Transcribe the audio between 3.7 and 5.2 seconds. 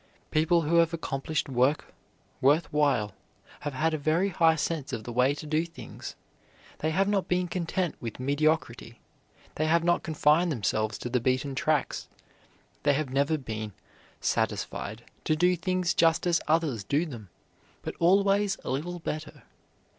had a very high sense of the